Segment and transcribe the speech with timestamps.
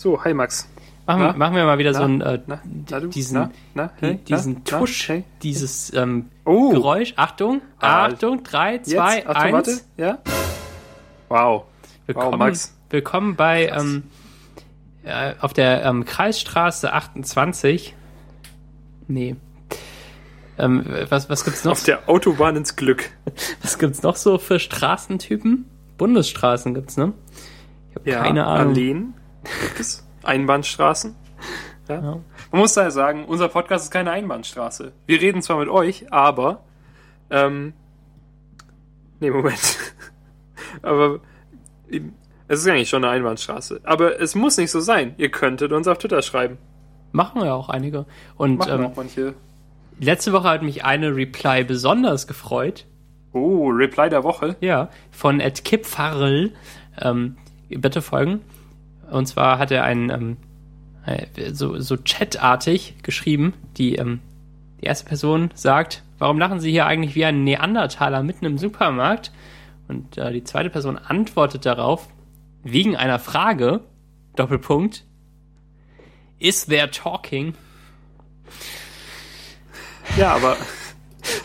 [0.00, 0.68] So, hi Max.
[1.06, 1.32] Machen, Na?
[1.32, 1.98] machen wir mal wieder Na?
[1.98, 2.60] so einen äh, Na?
[3.08, 3.50] Diesen,
[3.98, 4.16] Hey?
[4.28, 4.62] diesen?
[4.64, 5.08] Tusch?
[5.08, 5.24] Hey?
[5.42, 6.70] dieses ähm, Oh.
[6.70, 7.14] Geräusch.
[7.16, 8.90] Achtung, Achtung, drei, Jetzt?
[8.90, 9.52] zwei, Achtung, eins.
[9.54, 9.80] warte.
[9.96, 10.18] Ja?
[11.28, 11.64] Wow.
[12.06, 12.74] Willkommen, Wow, Max.
[12.90, 14.04] willkommen bei ähm,
[15.02, 17.96] äh, auf der ähm, Kreisstraße 28.
[19.08, 19.34] Nee.
[20.58, 21.72] Ähm, was, was gibt's noch?
[21.72, 23.10] Auf der Autobahn ins Glück.
[23.62, 25.66] Was gibt's noch so für Straßentypen?
[25.98, 27.12] Bundesstraßen gibt's, ne?
[27.90, 28.72] Ich habe Ja, keine Ahnung.
[28.72, 29.14] Alleen.
[30.22, 31.14] Einbahnstraßen.
[31.88, 31.94] Ja.
[31.94, 32.20] Ja.
[32.50, 34.92] Man muss daher sagen, unser Podcast ist keine Einbahnstraße.
[35.06, 36.62] Wir reden zwar mit euch, aber
[37.30, 37.72] ähm,
[39.20, 39.78] nee, Moment.
[40.82, 41.20] aber
[42.48, 43.80] es ist eigentlich schon eine Einbahnstraße.
[43.84, 45.14] Aber es muss nicht so sein.
[45.18, 46.58] Ihr könntet uns auf Twitter schreiben.
[47.12, 48.06] Machen ja auch einige.
[48.36, 49.34] Und Machen ähm, auch manche.
[49.98, 52.86] letzte Woche hat mich eine Reply besonders gefreut.
[53.32, 54.56] Oh, Reply der Woche.
[54.60, 56.52] Ja, von Ed Kipfarrel.
[57.00, 57.36] Ähm,
[57.68, 58.40] bitte folgen.
[59.10, 60.36] Und zwar hat er einen ähm,
[61.06, 63.54] äh, so, so chatartig geschrieben.
[63.76, 64.20] Die, ähm,
[64.80, 69.32] die erste Person sagt, warum lachen Sie hier eigentlich wie ein Neandertaler mitten im Supermarkt?
[69.88, 72.08] Und äh, die zweite Person antwortet darauf,
[72.62, 73.80] wegen einer Frage,
[74.36, 75.04] Doppelpunkt,
[76.38, 77.54] is there talking?
[80.16, 80.56] Ja, aber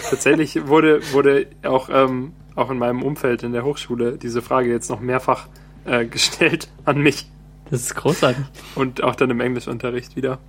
[0.09, 4.89] tatsächlich wurde, wurde auch, ähm, auch in meinem Umfeld in der Hochschule diese Frage jetzt
[4.89, 5.47] noch mehrfach
[5.85, 7.27] äh, gestellt an mich.
[7.69, 8.45] Das ist großartig.
[8.75, 10.39] Und auch dann im Englischunterricht wieder.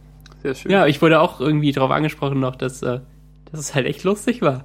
[0.43, 0.71] Sehr schön.
[0.71, 3.01] Ja, ich wurde auch irgendwie darauf angesprochen noch, dass, äh,
[3.51, 4.65] dass es halt echt lustig war.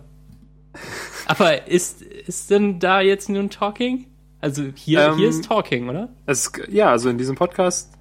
[1.27, 4.05] Aber ist, ist denn da jetzt nun Talking?
[4.41, 6.09] Also hier, Ähm, hier ist Talking, oder?
[6.25, 7.93] Es, ja, also in diesem Podcast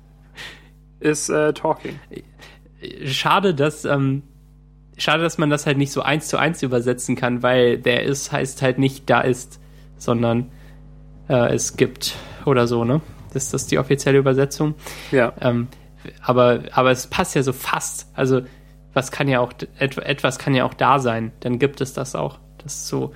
[1.01, 1.99] ist äh, Talking.
[3.05, 4.23] Schade, dass, ähm,
[4.97, 8.33] schade, dass man das halt nicht so eins zu eins übersetzen kann, weil der ist
[8.33, 9.61] heißt halt nicht da ist,
[9.97, 10.51] sondern
[11.29, 12.15] äh, es gibt
[12.47, 13.01] oder so, ne?
[13.33, 14.75] Das, das ist die offizielle Übersetzung.
[15.11, 15.33] Ja.
[15.41, 15.69] Ähm,
[16.23, 18.11] aber, aber es passt ja so fast.
[18.15, 18.43] Also,
[18.93, 21.33] was kann ja auch, et, etwas kann ja auch da sein.
[21.41, 22.39] Dann gibt es das auch.
[22.59, 23.13] Das ist so,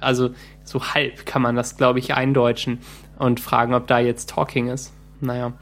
[0.00, 0.30] also,
[0.64, 2.78] so halb kann man das, glaube ich, eindeutschen
[3.18, 4.92] und fragen, ob da jetzt Talking ist.
[5.20, 5.52] Naja.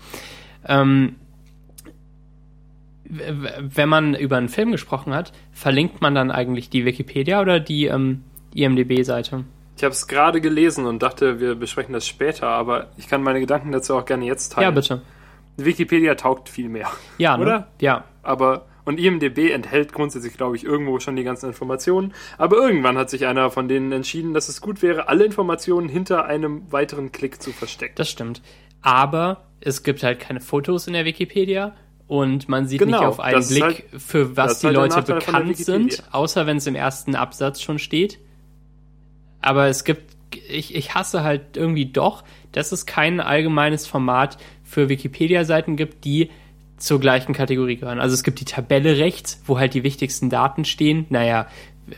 [0.67, 1.17] Ähm,
[3.05, 7.87] wenn man über einen Film gesprochen hat, verlinkt man dann eigentlich die Wikipedia oder die
[7.87, 8.23] ähm,
[8.55, 9.45] IMDB-Seite?
[9.81, 13.41] Ich habe es gerade gelesen und dachte, wir besprechen das später, aber ich kann meine
[13.41, 14.65] Gedanken dazu auch gerne jetzt teilen.
[14.65, 15.01] Ja, bitte.
[15.57, 16.91] Wikipedia taugt viel mehr.
[17.17, 17.43] Ja, ne?
[17.43, 17.69] Oder?
[17.81, 18.05] Ja.
[18.23, 22.13] Aber und IMDB enthält grundsätzlich, glaube ich, irgendwo schon die ganzen Informationen.
[22.37, 26.27] Aber irgendwann hat sich einer von denen entschieden, dass es gut wäre, alle Informationen hinter
[26.27, 27.95] einem weiteren Klick zu verstecken.
[27.97, 28.43] Das stimmt.
[28.83, 31.75] Aber es gibt halt keine Fotos in der Wikipedia
[32.07, 35.57] und man sieht Genau, nicht auf einen Blick, halt- für was die halt Leute bekannt
[35.57, 38.19] sind, außer wenn es im ersten Absatz schon steht.
[39.41, 40.17] Aber es gibt,
[40.49, 46.31] ich, ich hasse halt irgendwie doch, dass es kein allgemeines Format für Wikipedia-Seiten gibt, die
[46.77, 48.01] zur gleichen Kategorie gehören.
[48.01, 51.07] Also es gibt die Tabelle rechts, wo halt die wichtigsten Daten stehen.
[51.11, 51.47] Naja,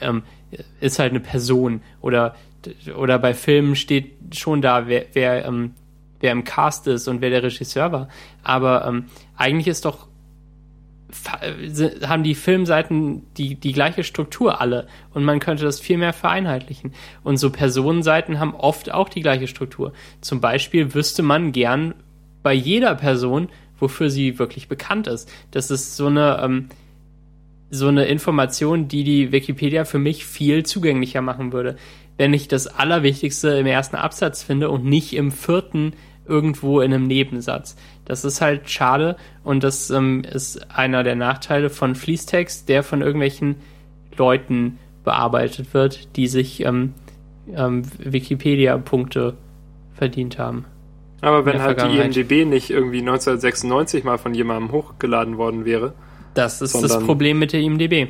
[0.00, 0.22] ähm,
[0.80, 2.34] ist halt eine Person oder
[2.96, 5.74] oder bei Filmen steht schon da, wer, wer, ähm,
[6.20, 8.08] wer im Cast ist und wer der Regisseur war.
[8.42, 10.06] Aber ähm, eigentlich ist doch
[12.06, 16.92] haben die Filmseiten die, die gleiche Struktur alle und man könnte das viel mehr vereinheitlichen.
[17.22, 19.92] Und so Personenseiten haben oft auch die gleiche Struktur.
[20.20, 21.94] Zum Beispiel wüsste man gern
[22.42, 25.30] bei jeder Person, wofür sie wirklich bekannt ist.
[25.50, 26.68] Das ist so eine, ähm,
[27.70, 31.76] so eine Information, die die Wikipedia für mich viel zugänglicher machen würde.
[32.16, 35.94] Wenn ich das Allerwichtigste im ersten Absatz finde und nicht im vierten
[36.26, 37.76] irgendwo in einem Nebensatz.
[38.12, 43.00] Das ist halt schade und das ähm, ist einer der Nachteile von Fließtext, der von
[43.00, 43.56] irgendwelchen
[44.18, 46.92] Leuten bearbeitet wird, die sich ähm,
[47.56, 49.32] ähm, Wikipedia-Punkte
[49.94, 50.66] verdient haben.
[51.22, 51.96] Aber wenn halt die.
[52.00, 55.94] IMDB nicht irgendwie 1996 mal von jemandem hochgeladen worden wäre,
[56.34, 58.08] Das ist das Sondern- Problem mit der IMDB.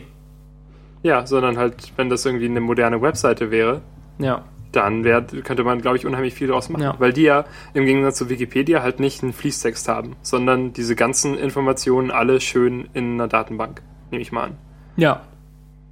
[1.04, 3.82] ja, sondern halt, wenn das irgendwie eine moderne Webseite wäre,
[4.18, 4.42] Ja.
[4.72, 6.82] Dann wär, könnte man, glaube ich, unheimlich viel draus machen.
[6.82, 6.94] Ja.
[6.98, 7.44] Weil die ja
[7.74, 12.88] im Gegensatz zu Wikipedia halt nicht einen Fließtext haben, sondern diese ganzen Informationen alle schön
[12.94, 14.56] in einer Datenbank, nehme ich mal an.
[14.96, 15.22] Ja.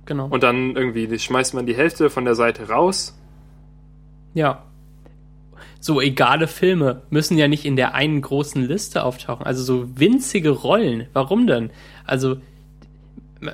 [0.07, 0.27] Genau.
[0.27, 3.17] Und dann irgendwie schmeißt man die Hälfte von der Seite raus.
[4.35, 4.65] Ja.
[5.79, 9.47] So egale Filme müssen ja nicht in der einen großen Liste auftauchen.
[9.47, 11.07] Also so winzige Rollen.
[11.13, 11.71] Warum denn?
[12.05, 12.39] Also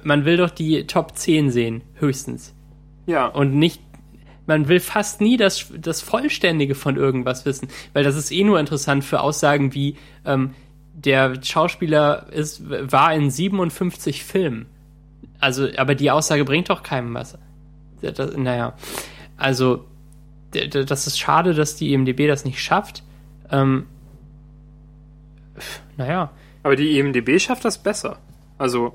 [0.02, 2.54] man will doch die Top 10 sehen, höchstens.
[3.06, 3.80] Ja, Und nicht,
[4.46, 7.69] man will fast nie das, das Vollständige von irgendwas wissen.
[7.93, 10.54] Weil das ist eh nur interessant für Aussagen wie, ähm,
[10.96, 14.66] der Schauspieler ist, war in 57 Filmen.
[15.38, 17.38] Also, aber die Aussage bringt doch keinem was.
[18.00, 18.75] Das, naja,
[19.37, 19.84] also,
[20.50, 23.02] das ist schade, dass die IMDB das nicht schafft.
[23.50, 23.87] Ähm,
[25.99, 26.31] naja.
[26.62, 28.19] Aber die IMDB schafft das besser.
[28.56, 28.94] Also,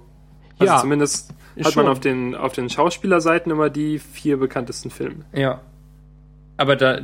[0.58, 1.34] also Ja, zumindest
[1.64, 1.84] hat schon.
[1.84, 5.26] man auf den, auf den Schauspielerseiten immer die vier bekanntesten Filme.
[5.34, 5.62] Ja.
[6.58, 7.00] Aber da,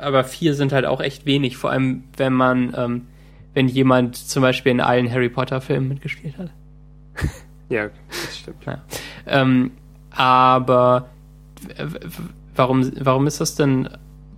[0.00, 3.06] aber vier sind halt auch echt wenig, vor allem wenn man, ähm,
[3.54, 6.50] wenn jemand zum Beispiel in allen Harry Potter Filmen mitgespielt hat.
[7.68, 8.56] Ja, das stimmt.
[9.28, 9.70] Ähm,
[10.10, 11.08] aber
[12.56, 13.88] warum, warum ist das denn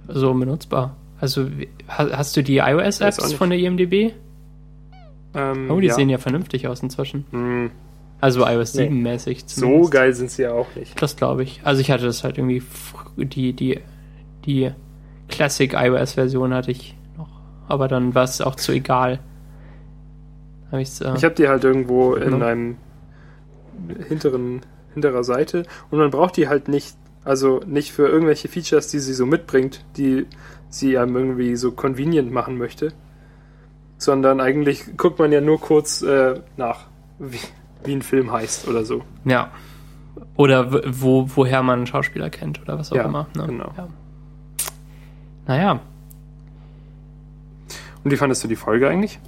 [0.07, 0.97] so benutzbar?
[1.19, 1.49] Also
[1.89, 4.13] hast du die iOS-Apps von der IMDb?
[5.35, 5.95] Ähm, Oh, die ja.
[5.95, 7.25] sehen ja vernünftig aus inzwischen.
[7.31, 7.71] Hm,
[8.23, 8.89] Also iOS Nee.
[8.89, 11.01] 7-mäßig so geil sind sie ja auch nicht.
[11.03, 11.61] Das glaube ich.
[11.65, 12.63] Also ich hatte das halt irgendwie,
[13.17, 13.81] die, die,
[14.47, 14.71] die
[15.29, 17.29] Classic iOS-Version hatte ich noch.
[17.69, 19.19] Aber dann war es auch zu egal.
[20.71, 22.47] Hab ich's, äh, Ich habe die halt irgendwo in Ja.
[22.47, 22.77] einem
[24.09, 24.61] hinteren,
[24.95, 29.15] hinterer Seite und man braucht die halt nicht, also nicht für irgendwelche Features, die sie
[29.15, 30.27] so mitbringt, die
[30.69, 32.93] sie einem irgendwie so convenient machen möchte,
[33.99, 36.87] sondern eigentlich guckt man ja nur kurz äh, nach,
[37.19, 37.39] wie,
[37.85, 39.03] wie ein Film heißt oder so.
[39.25, 39.51] ja.
[40.37, 43.27] Oder wo, woher man einen Schauspieler kennt oder was auch Ja, immer.
[43.37, 43.47] Ne?
[43.47, 43.73] genau.
[43.77, 43.89] Ja.
[45.47, 45.81] Naja,
[48.05, 49.19] Und wie fandest du die Folge eigentlich?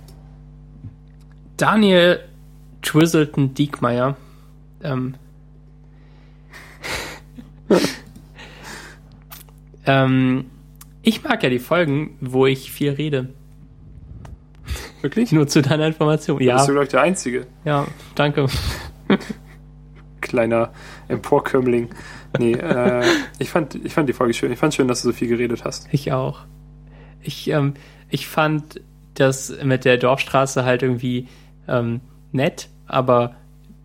[1.56, 2.21] Daniel
[2.83, 4.17] Twizzleton Diekmeyer.
[4.83, 5.15] Ähm,
[9.87, 10.47] ähm,
[11.03, 13.29] ich mag ja die Folgen, wo ich viel rede.
[15.05, 15.33] Wirklich?
[15.33, 16.41] Nur zu deiner Information.
[16.43, 16.55] Ja.
[16.55, 17.47] Bist du, glaube ich, der Einzige.
[17.67, 18.47] ja, danke.
[20.23, 20.73] Kleiner
[21.09, 21.91] Emporkömmling.
[22.39, 23.05] Nee, äh,
[23.39, 24.51] ich, fand, ich fand die Folge schön.
[24.51, 25.89] Ich fand schön, dass du so viel geredet hast.
[25.93, 26.47] Ich auch.
[27.21, 27.75] Ich, ähm,
[28.09, 28.81] ich fand
[29.12, 31.29] das mit der Dorfstraße halt irgendwie
[31.69, 32.01] ähm,
[32.33, 33.37] nett, aber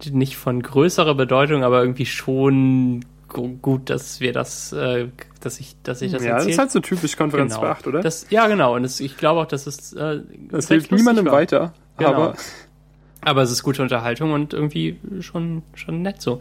[0.09, 5.07] nicht von größerer Bedeutung, aber irgendwie schon gut, dass wir das, äh,
[5.41, 7.65] dass ich, dass ich das ja, das erzählt ist halt so typisch Konferenz Genau.
[7.65, 8.01] für 8, oder?
[8.01, 8.75] Das, ja, genau.
[8.75, 11.33] Und das, ich glaube auch, dass es äh, Das hilft niemandem war.
[11.33, 11.73] weiter.
[11.97, 12.11] Genau.
[12.13, 12.33] Aber
[13.21, 16.39] Aber es ist gute Unterhaltung und irgendwie schon, schon nett so.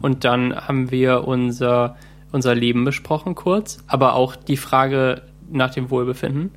[0.00, 1.96] Und dann haben wir unser,
[2.32, 6.50] unser Leben besprochen kurz, aber auch die Frage nach dem Wohlbefinden.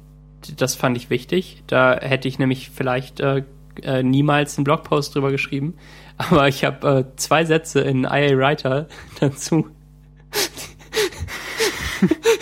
[0.58, 1.64] Das fand ich wichtig.
[1.68, 3.44] Da hätte ich nämlich vielleicht äh,
[3.82, 5.74] äh, niemals einen Blogpost drüber geschrieben.
[6.18, 8.88] Aber ich habe äh, zwei Sätze in IA Writer
[9.20, 9.68] dazu.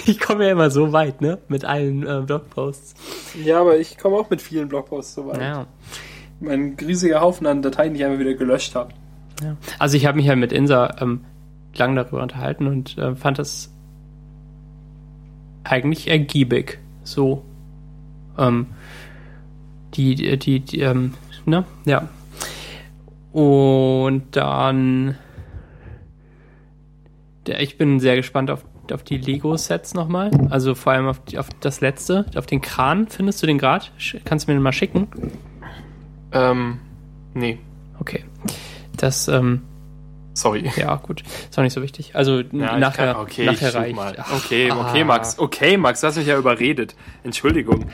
[0.05, 1.39] ich komme ja immer so weit, ne?
[1.47, 2.95] Mit allen äh, Blogposts.
[3.43, 5.41] Ja, aber ich komme auch mit vielen Blogposts so weit.
[5.41, 5.67] Ja.
[6.39, 8.93] Mein riesiger Haufen an Dateien, die ich einfach wieder gelöscht habe.
[9.43, 9.55] Ja.
[9.79, 11.21] Also ich habe mich ja mit Insa ähm,
[11.75, 13.71] lang darüber unterhalten und äh, fand das
[15.63, 16.79] eigentlich ergiebig.
[17.03, 17.43] So.
[18.37, 18.67] Ähm,
[19.93, 21.13] die, die, die, die ähm,
[21.45, 21.65] ne?
[21.85, 22.07] Ja.
[23.31, 25.17] Und dann.
[27.45, 30.29] Ich bin sehr gespannt auf, auf die Lego-Sets nochmal.
[30.49, 33.07] Also vor allem auf, die, auf das letzte, auf den Kran.
[33.07, 33.85] Findest du den gerade?
[34.25, 35.07] Kannst du mir den mal schicken?
[36.31, 36.79] Ähm,
[37.33, 37.57] nee,
[37.99, 38.23] Okay.
[38.97, 39.61] Das, ähm,
[40.33, 40.69] sorry.
[40.75, 41.21] Ja, gut.
[41.49, 42.15] Ist auch nicht so wichtig.
[42.15, 43.95] Also Ja, nachher, kann- okay, nachher reicht.
[43.95, 44.15] Mal.
[44.35, 45.03] Okay, okay.
[45.03, 45.37] Max.
[45.39, 46.95] Okay, Max, du hast mich ja überredet.
[47.23, 47.85] Entschuldigung.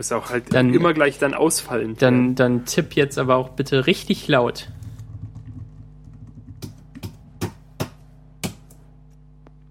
[0.00, 1.94] Musst auch halt Dann- immer gleich dann ausfallen.
[1.98, 4.70] Dann, dann tipp jetzt aber auch bitte richtig laut.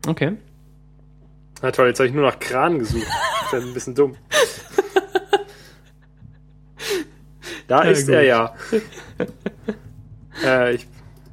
[0.05, 0.37] Okay.
[1.63, 3.07] Na toll, jetzt habe ich nur nach Kran gesucht.
[3.07, 4.15] Das ist ja ein bisschen dumm.
[7.67, 8.13] Da Ja, ist gut.
[8.15, 8.53] er ja.
[10.45, 10.87] äh, ich.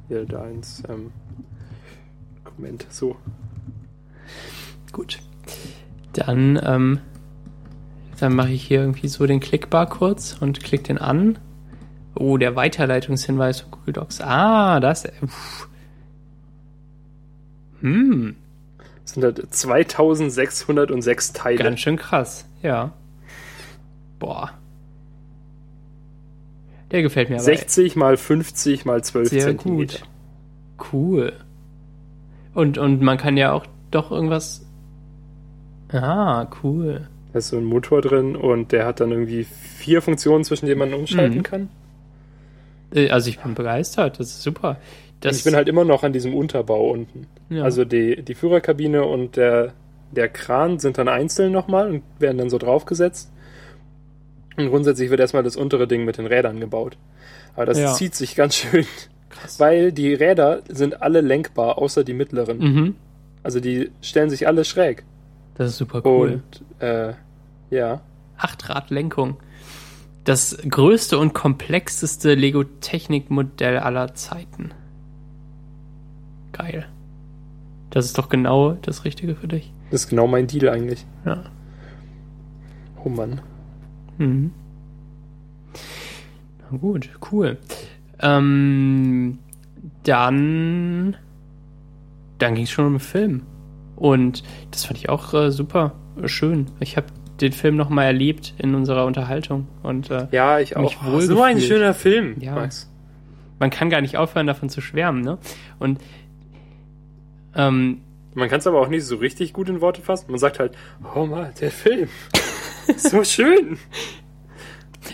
[0.07, 0.81] Hier, da eins.
[0.89, 1.11] Ähm,
[2.43, 2.87] Dokument.
[2.89, 3.15] So.
[4.91, 5.19] Gut.
[6.13, 6.99] Dann, ähm,
[8.19, 11.37] dann mache ich hier irgendwie so den Klickbar kurz und klick den an.
[12.15, 14.21] Oh, der Weiterleitungshinweis von Google Docs.
[14.21, 15.05] Ah, das.
[15.21, 15.69] Uff.
[17.81, 18.35] Hm,
[19.03, 21.57] Das sind halt 2606 Teile.
[21.63, 22.45] ganz schön krass.
[22.63, 22.91] Ja.
[24.19, 24.51] Boah.
[26.89, 29.99] Der gefällt mir aber 60 mal 50 mal 12 Sehr Zentimeter.
[29.99, 30.91] gut.
[30.93, 31.33] Cool.
[32.55, 34.65] Und, und man kann ja auch doch irgendwas.
[35.91, 37.07] Ah, cool.
[37.33, 40.79] Da ist so ein Motor drin und der hat dann irgendwie vier Funktionen, zwischen denen
[40.79, 41.43] man umschalten Mhm.
[41.43, 41.69] kann.
[42.93, 44.77] Äh, Also ich bin begeistert, das ist super.
[45.19, 47.27] Das, ich bin halt immer noch an diesem Unterbau unten.
[47.49, 47.63] ja.
[47.63, 49.73] Also die, die Führerkabine und der,
[50.11, 53.31] der Kran sind dann einzeln nochmal und werden dann so draufgesetzt.
[54.57, 56.97] Und grundsätzlich wird erstmal das untere Ding mit den Rädern gebaut.
[57.55, 57.93] Aber das Ja.
[57.93, 58.85] zieht sich ganz schön,
[59.29, 59.59] krass.
[59.59, 62.57] weil die Räder sind alle lenkbar, außer die mittleren.
[62.59, 62.95] Mhm.
[63.43, 65.03] Also die stellen sich alle schräg.
[65.57, 66.41] Das ist super cool.
[66.43, 67.13] Und äh,
[67.69, 68.01] ja,
[68.37, 69.37] Achtradlenkung.
[70.23, 74.71] Das größte und komplexeste Lego-Technik-Modell aller Zeiten.
[76.51, 76.85] Geil.
[77.89, 79.71] Das ist doch genau das Richtige für dich.
[79.89, 81.05] das ist genau mein Deal eigentlich.
[81.25, 81.43] Ja.
[83.03, 83.41] Oh Mann.
[84.17, 84.51] Mhm.
[86.69, 87.57] Na gut, cool.
[88.19, 89.39] Ähm,
[90.03, 91.15] dann
[92.39, 93.43] dann ging es schon um den Film.
[93.97, 96.67] Und das fand ich auch äh, super äh, schön.
[96.79, 97.07] Ich habe
[97.41, 99.67] den Film nochmal erlebt in unserer Unterhaltung.
[99.83, 101.03] Und, äh, Ja, ich auch.
[101.05, 102.55] wohl so ein schöner Film, Ja.
[102.55, 102.89] Max.
[103.59, 105.21] man kann gar nicht aufhören, davon zu schwärmen.
[105.21, 105.37] Ne?
[105.79, 105.99] Und
[107.55, 108.01] ähm,
[108.33, 110.29] Man kann es aber auch nicht so richtig gut in Worte fassen.
[110.29, 110.73] Man sagt halt,
[111.15, 112.07] oh mal, der Film.
[112.97, 113.77] so schön.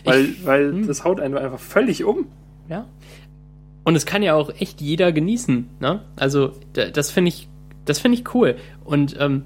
[0.03, 0.87] Weil, weil hm.
[0.87, 2.27] das haut einen einfach völlig um.
[2.67, 2.85] ja.
[3.85, 5.67] Und es kann ja auch echt jeder genießen.
[5.81, 6.05] Ne?
[6.15, 7.49] Also da- das finde ich,
[7.85, 8.55] das finde ich cool.
[8.83, 9.43] Und ähm,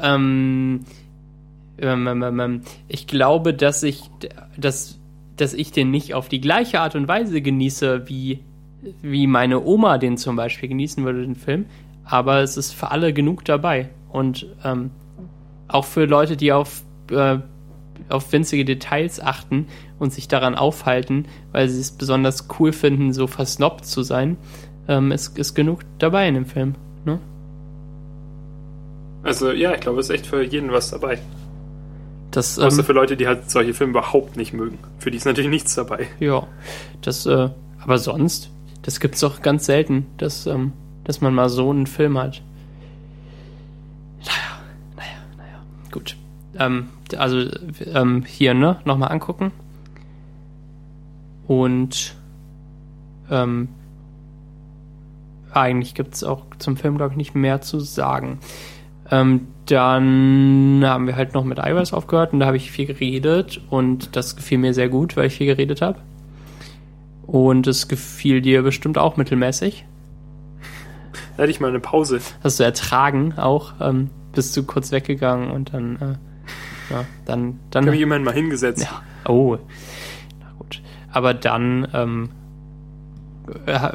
[0.00, 0.84] ähm,
[1.78, 4.10] ähm, ähm, ähm, ähm, ich glaube, dass ich,
[4.56, 4.98] dass,
[5.36, 8.40] dass ich den nicht auf die gleiche Art und Weise genieße, wie,
[9.02, 11.66] wie meine Oma den zum Beispiel genießen würde, den Film.
[12.04, 13.90] Aber es ist für alle genug dabei.
[14.10, 14.90] Und ähm,
[15.68, 17.38] auch für Leute, die auf, äh,
[18.08, 19.66] auf winzige Details achten
[19.98, 24.36] und sich daran aufhalten, weil sie es besonders cool finden, so versnobbt zu sein,
[24.88, 26.74] ähm, ist, ist genug dabei in dem Film.
[27.04, 27.18] Ne?
[29.22, 31.18] Also ja, ich glaube, es ist echt für jeden was dabei.
[32.30, 34.78] Das, Außer ähm, für Leute, die halt solche Filme überhaupt nicht mögen.
[34.98, 36.06] Für die ist natürlich nichts dabei.
[36.20, 36.46] ja,
[37.00, 37.48] das, äh,
[37.80, 38.50] aber sonst,
[38.82, 40.72] das gibt's doch ganz selten, dass, ähm,
[41.04, 42.42] dass man mal so einen Film hat.
[44.20, 44.60] Naja,
[44.96, 46.16] naja, naja, gut.
[46.58, 47.48] Ähm, also
[47.86, 49.52] ähm, hier, ne, nochmal angucken.
[51.46, 52.16] Und
[53.30, 53.68] ähm,
[55.56, 58.38] eigentlich gibt's auch zum Film, glaube ich, nicht mehr zu sagen.
[59.10, 63.60] Ähm, dann haben wir halt noch mit iOS aufgehört und da habe ich viel geredet
[63.70, 65.98] und das gefiel mir sehr gut, weil ich viel geredet habe.
[67.26, 69.84] Und es gefiel dir bestimmt auch mittelmäßig.
[71.36, 72.20] Da hatte ich mal eine Pause.
[72.42, 77.84] Hast du ertragen auch, ähm, bist du kurz weggegangen und dann, äh, ja, dann, dann.
[77.84, 78.84] Ich habe mich immerhin mal hingesetzt.
[78.84, 79.02] Ja.
[79.30, 79.58] Oh.
[80.40, 80.80] Na gut.
[81.10, 82.35] Aber dann, ähm, äh,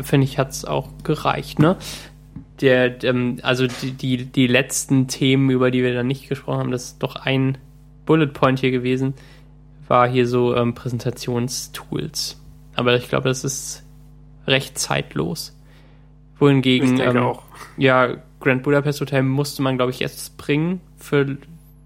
[0.01, 1.77] finde ich, hat's auch gereicht, ne?
[2.61, 6.71] Der, ähm, also die, die, die letzten Themen, über die wir dann nicht gesprochen haben,
[6.71, 7.57] das ist doch ein
[8.05, 9.13] Bullet Point hier gewesen,
[9.87, 12.39] war hier so ähm, Präsentationstools.
[12.75, 13.83] Aber ich glaube, das ist
[14.47, 15.57] recht zeitlos.
[16.37, 17.35] Wohingegen, ähm,
[17.77, 21.37] ja, Grand Budapest Hotel musste man, glaube ich, erst bringen für.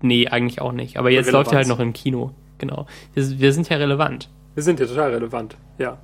[0.01, 0.98] Nee, eigentlich auch nicht.
[0.98, 2.31] Aber jetzt läuft er halt noch im Kino.
[2.57, 2.86] Genau.
[3.13, 4.29] Wir, wir sind ja relevant.
[4.53, 5.57] Wir sind ja total relevant.
[5.77, 5.98] Ja.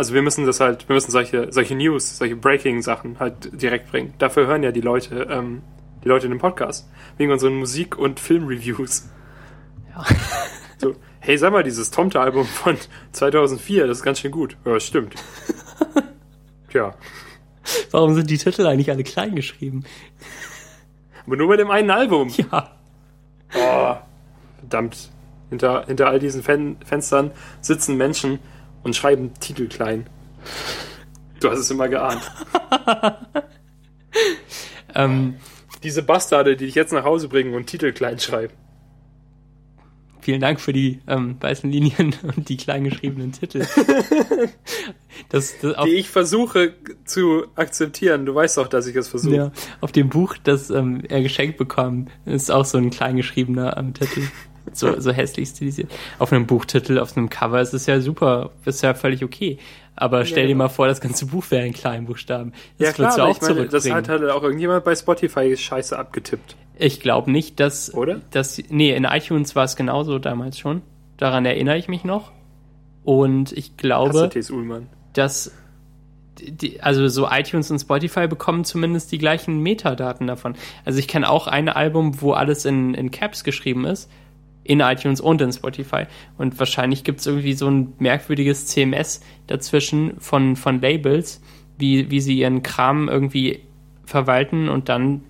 [0.00, 4.14] Also wir müssen das halt, wir müssen solche, solche News, solche Breaking-Sachen halt direkt bringen.
[4.16, 5.60] Dafür hören ja die Leute, ähm,
[6.02, 6.88] die Leute den Podcast.
[7.18, 9.10] Wegen unseren Musik- und Filmreviews.
[9.90, 10.02] Ja.
[10.78, 12.78] So, hey, sag mal, dieses Tomte-Album von
[13.12, 14.56] 2004, das ist ganz schön gut.
[14.64, 15.16] Ja, stimmt.
[16.70, 16.94] Tja,
[17.90, 19.84] Warum sind die Titel eigentlich alle klein geschrieben?
[21.26, 22.32] aber nur bei dem einen Album.
[22.38, 22.70] Ja.
[23.54, 23.96] Oh,
[24.60, 25.10] verdammt.
[25.50, 28.38] Hinter, hinter all diesen Fen Fenstern sitzen Menschen
[28.82, 30.06] und schreiben Titel klein.
[31.40, 32.22] Du hast es immer geahnt.
[34.94, 35.36] Ähm,
[35.82, 38.52] Diese Bastarde, die dich jetzt nach Hause bringen und Titel klein schreiben.
[40.20, 43.60] vielen Dank für die ähm, weißen Linien und die klein geschriebenen Titel.
[45.28, 48.26] das, das auf, Die ich versuche zu akzeptieren.
[48.26, 49.34] Du weißt doch, dass ich es versuche.
[49.34, 53.76] ja, auf dem Buch, das ähm, er geschenkt bekam, ist auch so ein klein geschriebener
[53.78, 54.22] ähm, Titel.
[54.72, 55.90] So, so hässlich stilisiert.
[56.18, 59.58] Auf einem Buchtitel, auf einem Cover ist es ja super, ist ja völlig okay.
[59.96, 60.64] Aber stell dir genau.
[60.64, 62.52] mal vor, das ganze Buch wäre in kleinen Buchstaben.
[62.78, 66.56] Das Ja klar, auch ich meine, das hat halt auch irgendjemand bei Spotify Scheiße abgetippt.
[66.78, 67.92] Ich glaube nicht, dass.
[67.94, 68.22] Oder?
[68.30, 70.80] Dass, nee, in iTunes war es genauso damals schon.
[71.18, 72.32] Daran erinnere ich mich noch.
[73.04, 74.30] Und ich glaube.
[74.50, 74.88] Ullmann.
[75.12, 75.52] dass.
[76.38, 80.54] Die, also so iTunes und Spotify bekommen zumindest die gleichen Metadaten davon.
[80.86, 84.08] Also ich kenne auch ein Album, wo alles in, in Caps geschrieben ist.
[84.70, 86.04] In iTunes und in Spotify.
[86.38, 91.42] Und wahrscheinlich gibt es irgendwie so ein merkwürdiges CMS dazwischen von, von Labels,
[91.76, 93.60] wie, wie sie ihren Kram irgendwie
[94.04, 95.22] verwalten und dann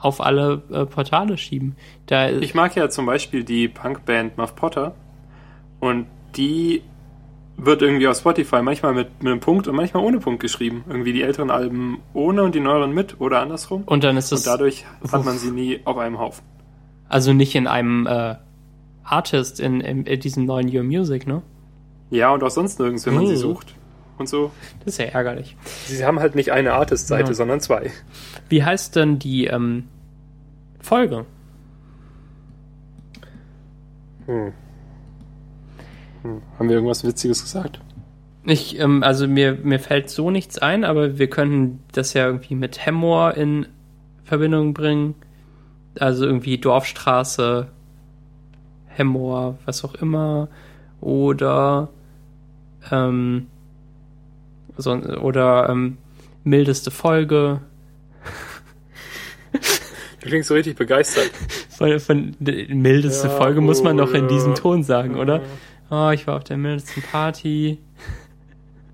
[0.00, 1.76] auf alle äh, Portale schieben.
[2.06, 4.94] Da, Ich mag ja zum Beispiel die Punkband Muff Potter.
[5.78, 6.82] Und die
[7.56, 10.84] wird irgendwie auf Spotify manchmal mit, mit einem Punkt und manchmal ohne Punkt geschrieben.
[10.88, 13.82] Irgendwie die älteren Alben ohne und die neueren mit oder andersrum.
[13.84, 16.44] und dann ist Und es dadurch hat man sie nie auf einem Haufen.
[17.08, 18.34] also nicht in einem äh,
[19.10, 21.42] Artist in, in, in diesem neuen Your Music, ne?
[22.10, 23.74] Ja, und auch sonst nirgends, wenn man sie sucht.
[24.18, 24.50] Und so.
[24.84, 25.56] Das ist ja ärgerlich.
[25.86, 27.34] Sie haben halt nicht eine Artist-Seite, Ja.
[27.34, 27.90] sondern zwei.
[28.48, 29.84] Wie heißt denn die ähm,
[30.80, 31.24] Folge?
[34.26, 34.52] Hm.
[36.22, 36.42] Hm.
[36.58, 37.80] Haben wir irgendwas Witziges gesagt?
[38.44, 42.54] Ich, ähm, also mir, mir fällt so nichts ein, aber wir könnten das ja irgendwie
[42.54, 43.66] mit Hemmoor in
[44.24, 45.14] Verbindung bringen.
[45.98, 47.68] Also irgendwie Dorfstraße,
[48.98, 50.48] Hemmoor, was auch immer.
[51.00, 51.88] oder
[52.90, 53.46] ähm,
[54.76, 55.98] so, oder ähm,
[56.44, 57.60] mildeste Folge.
[60.20, 61.30] Du klingst so richtig begeistert.
[61.70, 64.28] Von, von der mildeste Ja, Folge muss man oh, doch in ja.
[64.28, 65.40] diesem Ton sagen, oder?
[65.90, 66.08] Ja.
[66.08, 67.78] Oh, ich war auf der mildesten Party.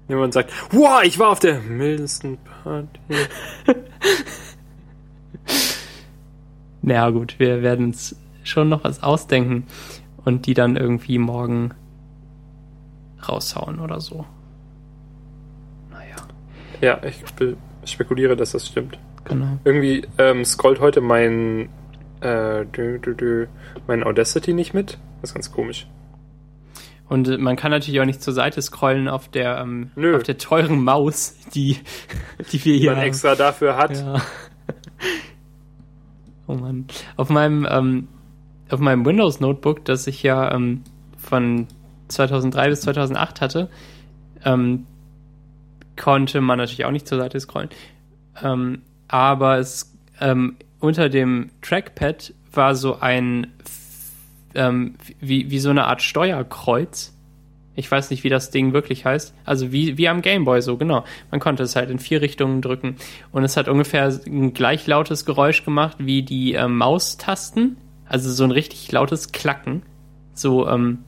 [0.07, 2.89] Jemand sagt, wow, ich war auf der mildesten Party.
[6.87, 9.67] Naja, gut, wir werden uns schon noch was ausdenken
[10.25, 11.73] und die dann irgendwie morgen
[13.29, 14.25] raushauen oder so.
[15.91, 16.17] Naja,
[16.81, 18.99] Ja, ich spe spekuliere, dass das stimmt.
[19.25, 19.59] genau.
[19.65, 21.69] Irgendwie ähm, scrollt heute mein,
[22.21, 23.47] äh, dü, dü, dü,
[23.87, 24.99] mein Audacity nicht mit.
[25.21, 25.87] Das ist ganz komisch.
[27.11, 30.39] Und äh, man kann natürlich auch nicht zur Seite scrollen auf der, ähm, auf der
[30.39, 31.79] teuren Maus, die,
[32.53, 33.07] die wir Die hier man haben.
[33.09, 33.97] extra dafür hat.
[33.99, 34.21] Ja.
[36.47, 36.87] Oh Mann.
[37.17, 38.09] Auf meinem, ähm,
[38.75, 40.83] auf meinem Windows Notebook, das ich ja ähm,
[41.17, 41.67] von
[42.09, 43.71] 2003 bis 2008 hatte,
[44.45, 44.87] ähm,
[45.97, 47.71] konnte man natürlich auch nicht zur Seite scrollen.
[48.43, 53.47] Ähm, aber es ähm, unter dem Trackpad war so ein
[54.55, 57.13] ähm, wie, wie so eine Art Steuerkreuz.
[57.77, 59.35] Ich weiß nicht, wie das Ding wirklich heißt.
[59.45, 61.05] Also wie, wie am Gameboy so, genau.
[61.33, 62.97] Man konnte es halt in vier Richtungen drücken.
[63.33, 67.77] Und es hat ungefähr ein gleich lautes Geräusch gemacht wie die ähm, Maustasten.
[68.07, 69.83] Also so ein richtig lautes Klacken.
[70.35, 71.05] So, ähm,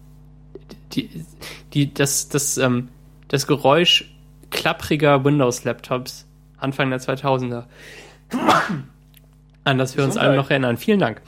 [0.92, 1.24] die,
[1.72, 2.88] die, das, das, ähm,
[3.28, 4.10] das Geräusch
[4.50, 6.26] klappriger Windows-Laptops
[6.58, 7.64] Anfang der 2000er.
[9.64, 10.76] An das wir uns alle noch erinnern.
[10.76, 11.20] Vielen Dank.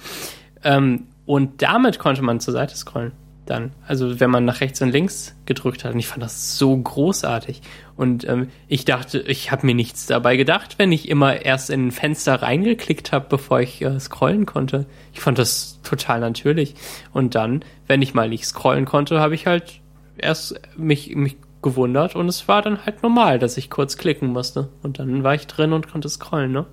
[0.64, 3.12] Ähm, und damit konnte man zur Seite scrollen.
[3.48, 5.94] Dann, also wenn man nach rechts und links gedrückt hat.
[5.94, 7.62] Und ich fand das so großartig.
[7.96, 11.86] Und ähm, ich dachte, ich habe mir nichts dabei gedacht, wenn ich immer erst in
[11.86, 14.84] ein Fenster reingeklickt habe, bevor ich äh, scrollen konnte.
[15.14, 16.74] Ich fand das total natürlich.
[17.14, 19.80] Und dann, wenn ich mal nicht scrollen konnte, habe ich halt
[20.18, 24.68] erst mich, mich gewundert und es war dann halt normal, dass ich kurz klicken musste.
[24.82, 26.66] Und dann war ich drin und konnte scrollen, ne?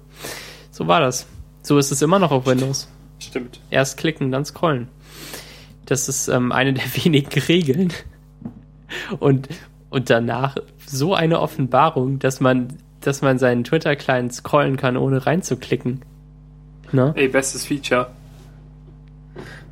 [0.71, 1.25] So war das.
[1.61, 2.89] So ist es immer noch auf Windows.
[3.19, 3.61] Stimmt.
[3.69, 4.89] Erst klicken, dann scrollen.
[5.85, 7.93] Das ist ähm, eine der wenigen Regeln.
[9.19, 9.49] Und,
[9.89, 12.67] und danach so eine Offenbarung, dass man,
[13.01, 16.01] dass man seinen Twitter-Client scrollen kann, ohne reinzuklicken.
[16.91, 17.13] Ne?
[17.15, 18.07] Ey, bestes Feature.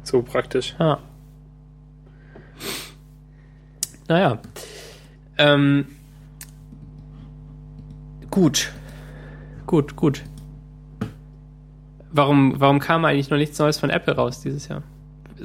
[0.03, 0.75] So praktisch.
[0.79, 0.99] Ja.
[4.07, 4.39] Naja.
[5.37, 5.87] Ähm,
[8.29, 8.71] gut.
[9.65, 10.23] Gut, gut.
[12.11, 14.83] Warum, warum kam eigentlich noch nichts Neues von Apple raus dieses Jahr?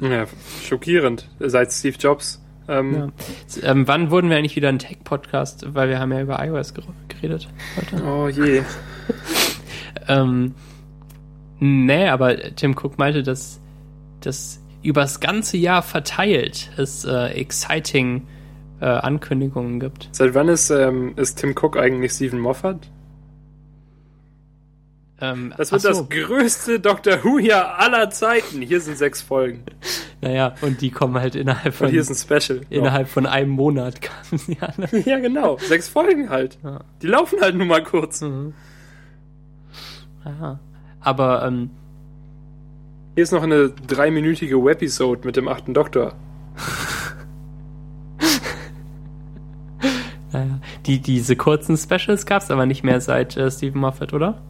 [0.01, 0.25] Ja,
[0.63, 1.27] schockierend.
[1.39, 2.41] Seit Steve Jobs.
[2.67, 2.93] Ähm,
[3.61, 3.71] Ja.
[3.71, 5.73] Ähm, wann wurden wir eigentlich wieder ein Tech-Podcast?
[5.73, 8.03] Weil wir haben ja über iOS ger- geredet heute.
[8.05, 8.61] Oh je.
[10.07, 10.55] Ähm,
[11.59, 13.59] nee, aber Tim Cook meinte, dass
[14.21, 18.25] das übers ganze Jahr verteilt es äh, exciting
[18.81, 20.09] äh, Ankündigungen gibt.
[20.11, 22.89] Seit wann ist, ähm, ist Tim Cook eigentlich Stephen Moffat?
[25.21, 28.61] Ähm, Das wird so, das größte Doctor Who-Jahr aller Zeiten.
[28.61, 29.63] Hier sind sechs Folgen.
[30.21, 32.61] Naja, und die kommen halt innerhalb Und von, hier ist ein Special.
[32.69, 34.87] innerhalb von einem Monat kamen sie alle.
[34.91, 34.99] Ja.
[35.15, 35.57] ja, genau.
[35.59, 36.57] Sechs Folgen halt.
[36.63, 36.81] Ja.
[37.01, 38.21] Die laufen halt nur mal kurz.
[38.21, 38.53] Mhm.
[40.23, 40.59] Aha.
[41.01, 41.69] Aber ähm,
[43.15, 46.13] Hier ist noch eine dreiminütige Webisode mit dem achten Doktor.
[50.31, 54.41] naja, die, diese kurzen Specials gab es aber nicht mehr seit äh, Stephen Moffat, oder?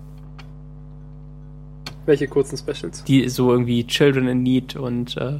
[2.09, 3.03] Welche kurzen Specials?
[3.03, 5.39] Die so irgendwie Children in Need und äh,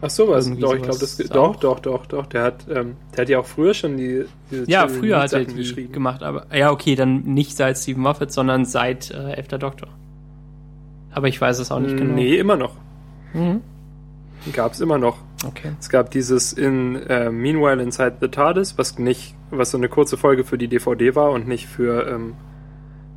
[0.00, 0.50] Ach sowas.
[0.58, 2.26] Doch, ich glaube, das doch, doch, doch, doch.
[2.26, 5.32] Der hat, ähm, der hat ja auch früher schon die diese Ja, Children früher hat
[5.32, 5.92] er die geschrieben.
[5.92, 9.88] gemacht, aber ja, okay, dann nicht seit Stephen Moffat, sondern seit äh, Elfter Doktor.
[11.12, 12.14] Aber ich weiß es auch nicht genau.
[12.14, 12.74] Nee, immer noch.
[13.32, 13.60] Mhm.
[14.52, 15.18] Gab es immer noch.
[15.46, 15.70] Okay.
[15.78, 20.16] Es gab dieses in äh, Meanwhile Inside the TARDIS, was nicht, was so eine kurze
[20.16, 22.34] Folge für die DVD war und nicht für ähm,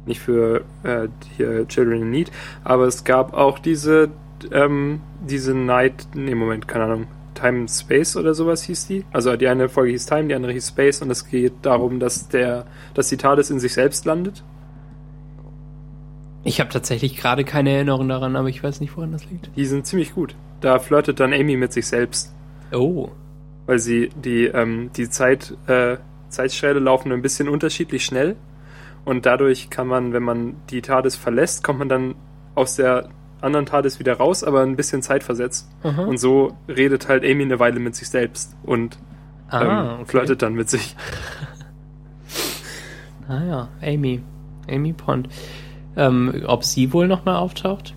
[0.06, 2.32] nicht für äh, hier Children in Need.
[2.64, 4.10] Aber es gab auch diese
[4.52, 9.06] ähm, diese Night, nee Moment, keine Ahnung, Time and Space oder sowas hieß die.
[9.12, 12.28] Also die eine Folge hieß Time, die andere hieß Space und es geht darum, dass
[12.28, 14.44] der, dass die TARDIS in sich selbst landet.
[16.44, 19.52] Ich habe tatsächlich gerade keine Erinnerung daran, aber ich weiß nicht, woran das liegt.
[19.56, 20.36] Die sind ziemlich gut.
[20.60, 22.34] Da flirtet dann Amy mit sich selbst.
[22.74, 23.10] Oh.
[23.66, 25.98] weil sie die, ähm, die Zeit, äh,
[26.30, 28.38] Zeitschräde laufen ein bisschen unterschiedlich schnell
[29.06, 32.16] und dadurch kann man, wenn man die TARDIS verlässt, kommt man dann
[32.56, 33.10] aus der
[33.42, 35.68] anderen TARDIS wieder raus, aber ein bisschen zeitversetzt.
[35.84, 36.04] Aha.
[36.04, 38.98] Und so redet halt Amy eine Weile mit sich selbst und
[39.50, 40.06] ah, ähm, okay.
[40.12, 40.96] flirtet dann mit sich.
[43.28, 44.22] Ah ja, Amy.
[44.70, 45.30] Amy Pond.
[45.96, 47.96] Ähm, ob sie wohl nochmal auftaucht?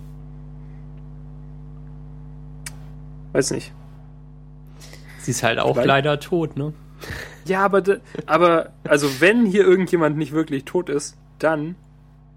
[3.32, 3.72] Weiß nicht.
[5.18, 6.72] Sie ist halt auch Weil- leider tot, ne?
[7.46, 7.82] Ja, aber,
[8.26, 11.74] aber, also wenn hier irgendjemand nicht wirklich tot ist, dann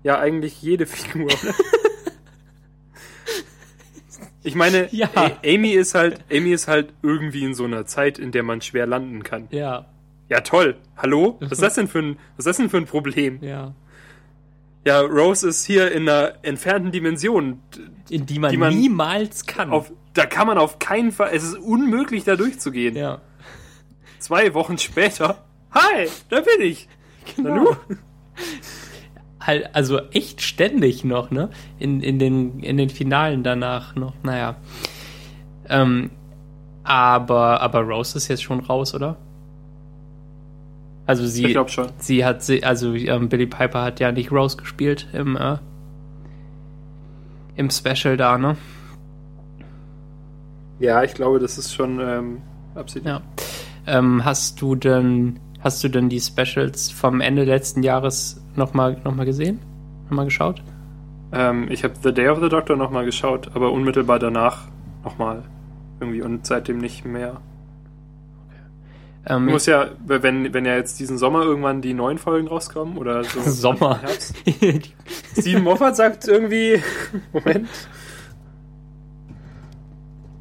[0.03, 1.29] ja eigentlich jede Figur.
[4.43, 5.09] Ich meine, Ja.
[5.45, 8.85] Amy ist halt, Amy ist halt irgendwie in so einer Zeit, in der man schwer
[8.87, 9.47] landen kann.
[9.51, 9.85] Ja,
[10.29, 10.75] Ja, toll.
[10.95, 11.37] Hallo?
[11.41, 13.39] Was ist das denn für ein, was ist das denn für ein Problem?
[13.41, 13.73] ja.
[14.85, 17.59] Ja, Rose ist hier in einer entfernten Dimension.
[18.09, 19.69] In die man, Die man niemals kann.
[19.71, 22.95] Auf, da kann man auf keinen Fall, es ist unmöglich, da durchzugehen.
[22.95, 23.19] ja.
[24.19, 25.37] Zwei Wochen später,
[25.71, 26.87] hi, da bin ich.
[27.35, 27.75] Genau.
[29.39, 31.49] Halt, also echt ständig noch, ne?
[31.79, 34.55] In, in, den, in den Finalen danach noch, naja.
[35.69, 36.09] Ähm,
[36.83, 39.17] aber, aber Rose ist jetzt schon raus, oder?
[41.05, 41.87] Also sie, Ich glaube schon.
[41.99, 45.57] sie hat, sie, also ähm, Billy Piper hat ja nicht Rose gespielt im, äh,
[47.55, 48.57] im Special da, ne?
[50.79, 52.41] Ja, ich glaube, das ist schon ähm,
[52.75, 53.13] absichtlich.
[53.13, 53.21] Ja.
[53.87, 59.15] Ähm, hast du denn, hast du denn die Specials vom Ende letzten Jahres nochmal noch
[59.15, 59.59] mal gesehen?
[60.09, 60.61] Nochmal geschaut?
[61.31, 64.67] Ähm, ich habe The Day of the Doctor nochmal geschaut, aber unmittelbar danach
[65.03, 65.43] nochmal
[65.99, 67.41] irgendwie und seitdem nicht mehr.
[69.25, 72.97] Ähm, Ich muss ja, wenn, wenn ja jetzt diesen Sommer irgendwann die neuen Folgen rauskommen
[72.97, 73.41] oder so.
[73.45, 74.01] Sommer.
[74.01, 74.35] Herbst.
[75.37, 76.81] Steven Moffat sagt irgendwie,
[77.33, 77.67] Moment,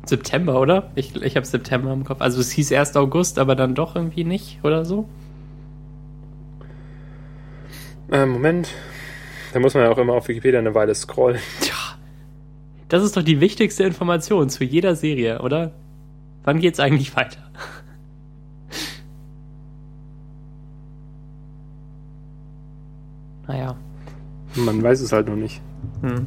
[0.09, 0.91] September, oder?
[0.95, 2.21] Ich, ich habe September im Kopf.
[2.21, 5.09] Also es hieß erst August, aber dann doch irgendwie nicht, oder so?
[8.11, 8.69] äh, Moment.
[9.53, 11.41] Da muss man ja auch immer auf Wikipedia eine Weile scrollen.
[11.61, 11.75] Tja.
[12.89, 15.73] Das ist doch die wichtigste Information zu jeder Serie, oder?
[16.45, 17.41] Wann geht's eigentlich weiter?
[23.49, 23.77] Naja.
[24.57, 25.63] Man weiß es halt noch nicht.
[26.01, 26.27] Hm.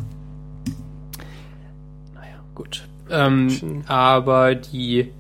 [3.10, 5.12] Ähm, aber die,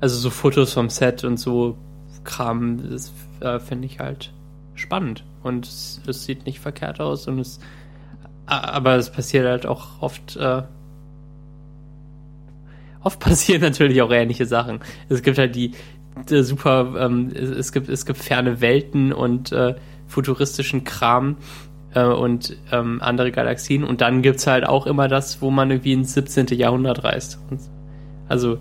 [0.00, 1.76] also so Fotos vom Set und so
[2.24, 4.32] Kram, das äh, finde ich halt
[4.74, 5.24] spannend.
[5.42, 7.60] Und es, es sieht nicht verkehrt aus und es,
[8.46, 10.62] aber es passiert halt auch oft, äh,
[13.02, 14.80] oft passieren natürlich auch ähnliche Sachen.
[15.08, 15.72] Es gibt halt die,
[16.28, 19.76] die super, ähm, es, es gibt, es gibt ferne Welten und äh,
[20.06, 21.36] futuristischen Kram
[21.96, 23.82] äh, und ähm, andere Galaxien.
[23.82, 26.46] Und dann gibt's halt auch immer das, wo man irgendwie ins 17.
[26.48, 27.38] Jahrhundert reist.
[27.50, 27.60] Und,
[28.28, 28.58] also,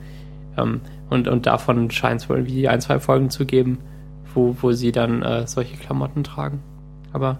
[0.57, 3.79] ähm, und, und davon scheint es wohl irgendwie ein, zwei Folgen zu geben,
[4.33, 6.63] wo, wo sie dann äh, solche Klamotten tragen.
[7.13, 7.37] Aber,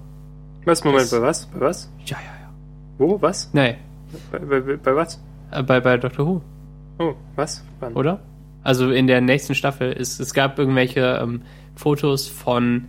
[0.65, 1.45] Was, Moment, Das- bei was?
[1.47, 1.91] Bei was?
[2.05, 2.49] ja, ja, ja.
[2.97, 3.21] Wo?
[3.21, 3.49] Was?
[3.53, 3.75] Nee,
[4.31, 5.21] Bei, bei, bei, was?
[5.51, 6.41] äh, bei, bei Doctor Who,
[6.99, 7.63] Oh, was?
[7.81, 7.93] Wann?
[7.93, 8.19] oder?
[8.63, 11.41] Also in der nächsten Staffel ist es gab irgendwelche ähm,
[11.75, 12.85] Fotos von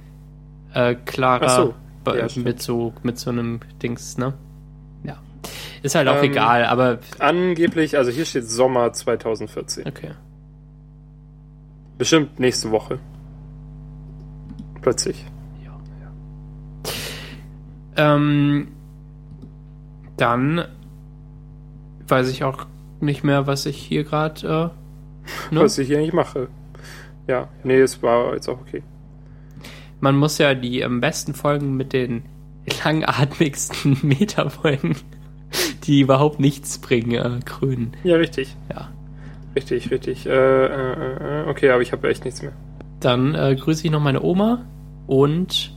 [0.72, 1.74] äh, Clara Ach so.
[2.06, 4.34] Ja, mit so mit so einem Dings, ne?
[5.04, 5.18] Ja.
[5.82, 9.86] Ist halt auch Ähm, egal, aber Angeblich, also hier steht Sommer 2014.
[9.86, 10.12] okay.
[11.98, 12.98] Bestimmt nächste Woche.
[14.82, 15.24] Plötzlich.
[17.96, 18.68] Ähm,
[20.16, 20.64] dann
[22.06, 22.66] weiß ich auch
[23.00, 24.72] nicht mehr, was ich hier gerade.
[25.50, 25.60] Äh, ne?
[25.62, 26.48] Was ich hier nicht mache.
[27.26, 28.82] Ja, nee, es war jetzt auch okay.
[30.06, 32.22] Man muss ja die am besten Folgen mit den
[32.84, 34.94] langatmigsten Metafolgen,
[35.82, 37.92] die überhaupt nichts bringen, äh, krönen.
[38.04, 38.54] Ja, richtig.
[38.72, 38.86] Ja.
[39.56, 40.24] Richtig, richtig.
[40.26, 42.52] Äh, äh, äh, okay, aber ich habe echt nichts mehr.
[43.00, 44.64] Dann äh, grüße ich noch meine Oma
[45.08, 45.74] und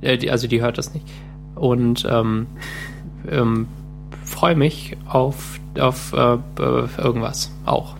[0.00, 1.06] äh, die, also die hört das nicht
[1.54, 2.48] und ähm,
[3.30, 3.68] ähm,
[4.24, 7.94] freue mich auf auf irgendwas auch.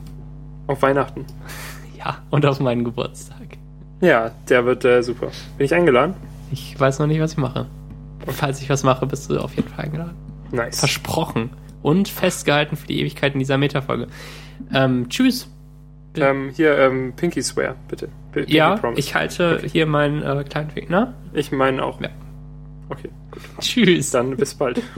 [0.67, 1.25] Auf Weihnachten.
[1.97, 3.44] Ja und auf meinen Geburtstag.
[4.05, 5.29] Ja, der wird äh, super.
[5.57, 6.15] Bin ich eingeladen?
[6.53, 7.67] Ich weiß noch nicht, was ich mache.
[8.27, 10.15] Falls ich was mache, bist du auf jeden Fall eingeladen.
[10.53, 10.79] Nice.
[10.79, 11.51] Versprochen
[11.83, 14.07] und festgehalten für die Ewigkeit in dieser Metafolge.
[14.73, 15.49] Ähm, tschüss.
[16.17, 18.07] Ähm, hier, ähm, Pinky Swear, bitte.
[18.33, 19.01] P Pinky Ja, Promise.
[19.01, 21.15] ich halte hier meinen äh, kleinen Finger.
[21.33, 22.01] ich meine auch.
[22.01, 22.09] Ja.
[22.89, 23.43] Okay, gut.
[23.61, 24.11] Tschüss.
[24.11, 24.81] Dann bis bald.